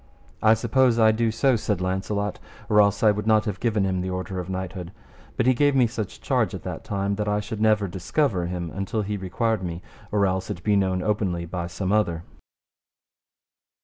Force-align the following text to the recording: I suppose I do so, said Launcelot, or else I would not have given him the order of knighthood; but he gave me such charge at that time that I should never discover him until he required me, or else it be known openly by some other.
I 0.41 0.55
suppose 0.55 0.97
I 0.97 1.11
do 1.11 1.29
so, 1.29 1.55
said 1.55 1.79
Launcelot, 1.79 2.39
or 2.69 2.81
else 2.81 3.03
I 3.03 3.11
would 3.11 3.27
not 3.27 3.45
have 3.45 3.59
given 3.59 3.83
him 3.83 4.01
the 4.01 4.09
order 4.09 4.39
of 4.39 4.49
knighthood; 4.49 4.91
but 5.37 5.45
he 5.45 5.53
gave 5.53 5.75
me 5.75 5.85
such 5.85 6.21
charge 6.21 6.55
at 6.55 6.63
that 6.63 6.83
time 6.83 7.17
that 7.17 7.27
I 7.27 7.39
should 7.39 7.61
never 7.61 7.87
discover 7.87 8.47
him 8.47 8.71
until 8.73 9.03
he 9.03 9.15
required 9.15 9.61
me, 9.61 9.83
or 10.11 10.25
else 10.25 10.49
it 10.49 10.63
be 10.63 10.75
known 10.75 11.03
openly 11.03 11.45
by 11.45 11.67
some 11.67 11.91
other. 11.91 12.23